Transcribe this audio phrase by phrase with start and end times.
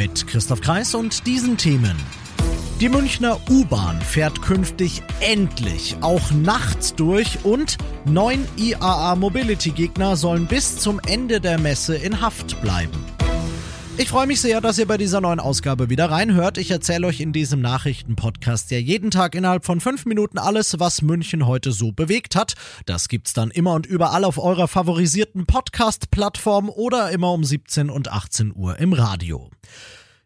[0.00, 1.94] Mit Christoph Kreis und diesen Themen.
[2.80, 10.46] Die Münchner U-Bahn fährt künftig endlich auch nachts durch und neun IAA Mobility Gegner sollen
[10.46, 13.09] bis zum Ende der Messe in Haft bleiben.
[14.00, 16.56] Ich freue mich sehr, dass ihr bei dieser neuen Ausgabe wieder reinhört.
[16.56, 21.02] Ich erzähle euch in diesem Nachrichtenpodcast ja jeden Tag innerhalb von fünf Minuten alles, was
[21.02, 22.54] München heute so bewegt hat.
[22.86, 28.10] Das gibt's dann immer und überall auf eurer favorisierten Podcast-Plattform oder immer um 17 und
[28.10, 29.50] 18 Uhr im Radio.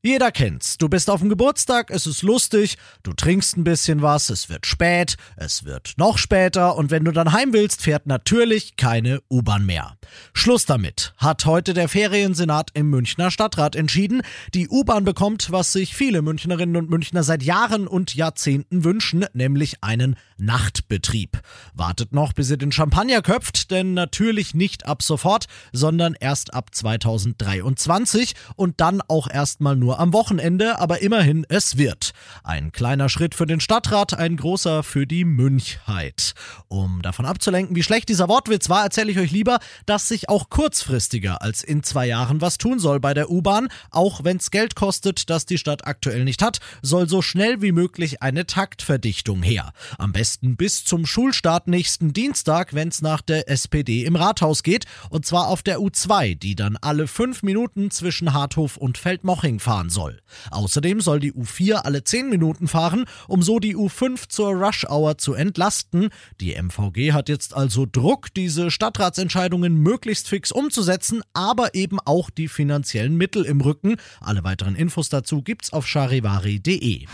[0.00, 0.78] Jeder kennt's.
[0.78, 4.64] Du bist auf dem Geburtstag, es ist lustig, du trinkst ein bisschen was, es wird
[4.64, 9.66] spät, es wird noch später und wenn du dann heim willst, fährt natürlich keine U-Bahn
[9.66, 9.96] mehr.
[10.34, 14.22] Schluss damit, hat heute der Feriensenat im Münchner Stadtrat entschieden.
[14.54, 19.82] Die U-Bahn bekommt, was sich viele Münchnerinnen und Münchner seit Jahren und Jahrzehnten wünschen, nämlich
[19.82, 21.40] einen Nachtbetrieb.
[21.74, 26.72] Wartet noch, bis ihr den Champagner köpft, denn natürlich nicht ab sofort, sondern erst ab
[26.72, 32.12] 2023 und dann auch erstmal nur am Wochenende, aber immerhin es wird.
[32.44, 36.34] Ein kleiner Schritt für den Stadtrat, ein großer für die Münchheit.
[36.68, 40.50] Um davon abzulenken, wie schlecht dieser Wortwitz war, erzähle ich euch lieber, dass sich auch
[40.50, 44.74] kurzfristiger als in zwei Jahren was tun soll bei der U-Bahn, auch wenn es Geld
[44.76, 49.72] kostet, das die Stadt aktuell nicht hat, soll so schnell wie möglich eine Taktverdichtung her.
[49.98, 54.62] Am besten besten bis zum Schulstart nächsten Dienstag, wenn es nach der SPD im Rathaus
[54.62, 54.84] geht.
[55.10, 59.77] Und zwar auf der U2, die dann alle fünf Minuten zwischen Harthof und Feldmoching fahren
[59.88, 60.20] soll.
[60.50, 65.18] Außerdem soll die U4 alle zehn Minuten fahren, um so die U5 zur Rush Hour
[65.18, 66.08] zu entlasten.
[66.40, 72.48] Die MVG hat jetzt also Druck, diese Stadtratsentscheidungen möglichst fix umzusetzen, aber eben auch die
[72.48, 73.96] finanziellen Mittel im Rücken.
[74.20, 77.06] Alle weiteren Infos dazu gibt's auf charivari.de.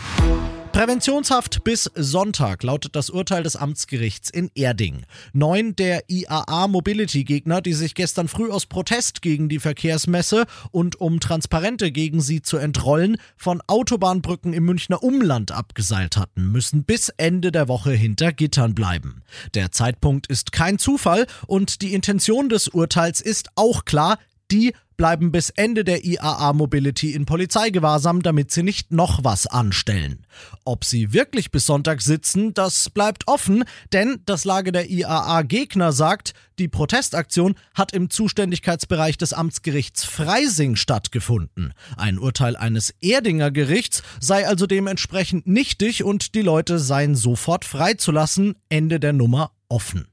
[0.75, 5.05] Präventionshaft bis Sonntag lautet das Urteil des Amtsgerichts in Erding.
[5.31, 10.99] Neun der IAA Mobility Gegner, die sich gestern früh aus Protest gegen die Verkehrsmesse und
[10.99, 17.07] um Transparente gegen sie zu entrollen, von Autobahnbrücken im Münchner Umland abgeseilt hatten, müssen bis
[17.07, 19.23] Ende der Woche hinter Gittern bleiben.
[19.53, 24.19] Der Zeitpunkt ist kein Zufall und die Intention des Urteils ist auch klar,
[24.51, 30.25] die bleiben bis Ende der IAA Mobility in Polizeigewahrsam, damit sie nicht noch was anstellen.
[30.63, 33.63] Ob sie wirklich bis Sonntag sitzen, das bleibt offen,
[33.93, 40.75] denn das Lager der IAA Gegner sagt, die Protestaktion hat im Zuständigkeitsbereich des Amtsgerichts Freising
[40.75, 41.73] stattgefunden.
[41.97, 48.55] Ein Urteil eines Erdinger Gerichts sei also dementsprechend nichtig und die Leute seien sofort freizulassen.
[48.69, 50.07] Ende der Nummer offen.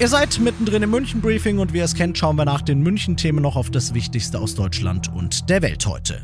[0.00, 3.42] Ihr seid mittendrin im München-Briefing und wie ihr es kennt, schauen wir nach den München-Themen
[3.42, 6.22] noch auf das Wichtigste aus Deutschland und der Welt heute.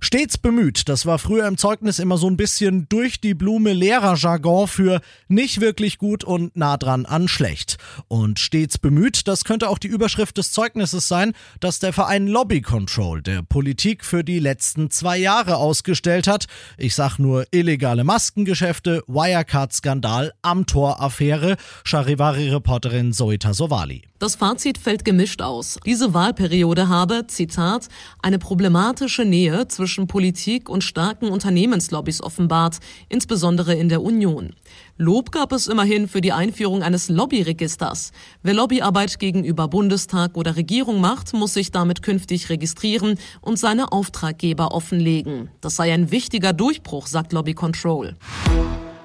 [0.00, 4.68] Stets bemüht, das war früher im Zeugnis immer so ein bisschen durch die Blume Lehrerjargon
[4.68, 7.78] für nicht wirklich gut und nah dran an schlecht.
[8.06, 12.62] Und stets bemüht, das könnte auch die Überschrift des Zeugnisses sein, dass der Verein Lobby
[12.62, 16.46] Control der Politik für die letzten zwei Jahre ausgestellt hat.
[16.76, 24.04] Ich sag nur illegale Maskengeschäfte, Wirecard-Skandal, Amtor-Affäre, Charivari-Reporterin Zoita Sovali.
[24.20, 25.78] Das Fazit fällt gemischt aus.
[25.86, 27.88] Diese Wahlperiode habe, Zitat,
[28.20, 32.78] eine problematische Nähe zwischen Politik und starken Unternehmenslobbys offenbart,
[33.08, 34.54] insbesondere in der Union.
[34.96, 38.12] Lob gab es immerhin für die Einführung eines Lobbyregisters.
[38.42, 44.72] Wer Lobbyarbeit gegenüber Bundestag oder Regierung macht, muss sich damit künftig registrieren und seine Auftraggeber
[44.72, 45.50] offenlegen.
[45.60, 48.16] Das sei ein wichtiger Durchbruch, sagt Lobby Control.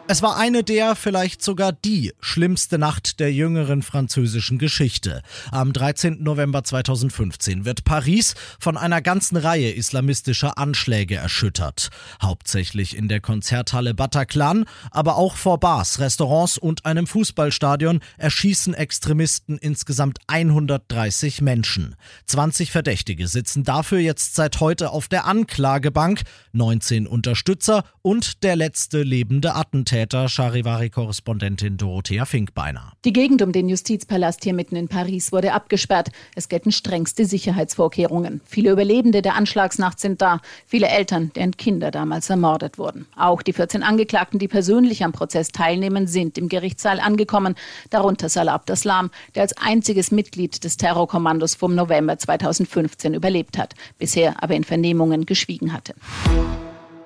[0.05, 5.21] Es war eine der, vielleicht sogar die schlimmste Nacht der jüngeren französischen Geschichte.
[5.49, 6.21] Am 13.
[6.21, 11.89] November 2015 wird Paris von einer ganzen Reihe islamistischer Anschläge erschüttert.
[12.21, 19.57] Hauptsächlich in der Konzerthalle Bataclan, aber auch vor Bars, Restaurants und einem Fußballstadion erschießen Extremisten
[19.57, 21.95] insgesamt 130 Menschen.
[22.25, 29.01] 20 Verdächtige sitzen dafür jetzt seit heute auf der Anklagebank, 19 Unterstützer und der letzte
[29.01, 32.93] lebende Attentäter Täter, Charivari-Korrespondentin Dorothea Finkbeiner.
[33.05, 36.09] Die Gegend um den Justizpalast hier mitten in Paris wurde abgesperrt.
[36.33, 38.41] Es gelten strengste Sicherheitsvorkehrungen.
[38.43, 40.41] Viele Überlebende der Anschlagsnacht sind da.
[40.65, 43.05] Viele Eltern, deren Kinder damals ermordet wurden.
[43.15, 47.53] Auch die 14 Angeklagten, die persönlich am Prozess teilnehmen, sind im Gerichtssaal angekommen.
[47.91, 53.75] Darunter Salah Abdeslam, der als einziges Mitglied des Terrorkommandos vom November 2015 überlebt hat.
[53.99, 55.93] Bisher aber in Vernehmungen geschwiegen hatte.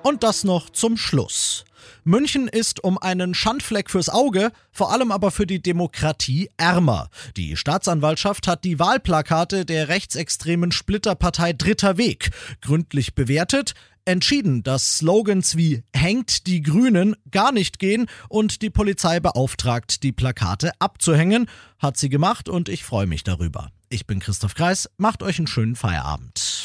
[0.02, 1.66] Und das noch zum Schluss.
[2.04, 7.10] München ist um einen Schandfleck fürs Auge, vor allem aber für die Demokratie ärmer.
[7.36, 12.30] Die Staatsanwaltschaft hat die Wahlplakate der rechtsextremen Splitterpartei Dritter Weg
[12.60, 13.74] gründlich bewertet,
[14.08, 20.12] entschieden, dass Slogans wie Hängt die Grünen gar nicht gehen und die Polizei beauftragt, die
[20.12, 21.48] Plakate abzuhängen.
[21.78, 23.70] Hat sie gemacht und ich freue mich darüber.
[23.90, 26.62] Ich bin Christoph Kreis, macht euch einen schönen Feierabend.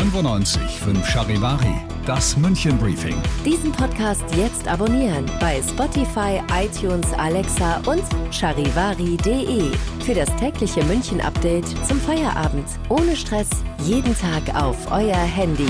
[0.00, 1.74] 95 5 Charivari,
[2.06, 3.16] das München Briefing.
[3.44, 8.02] Diesen Podcast jetzt abonnieren bei Spotify, iTunes, Alexa und
[8.32, 9.70] charivari.de.
[10.06, 12.66] Für das tägliche München Update zum Feierabend.
[12.88, 13.50] Ohne Stress,
[13.84, 15.68] jeden Tag auf euer Handy.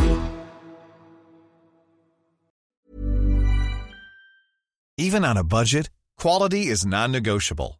[4.96, 7.79] Even on a budget, quality is non-negotiable.